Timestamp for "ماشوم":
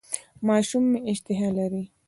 0.47-0.83